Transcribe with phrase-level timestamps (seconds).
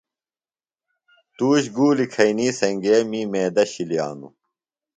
[1.35, 4.33] تُوش گُولیۡ کھئینی سنگئے می میدہ شِلیانوۡ۔